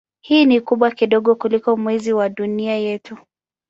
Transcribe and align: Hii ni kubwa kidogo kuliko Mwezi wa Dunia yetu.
Hii 0.21 0.45
ni 0.45 0.61
kubwa 0.61 0.91
kidogo 0.91 1.35
kuliko 1.35 1.77
Mwezi 1.77 2.13
wa 2.13 2.29
Dunia 2.29 2.77
yetu. 2.77 3.17